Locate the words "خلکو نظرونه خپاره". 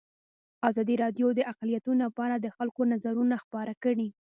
2.57-3.73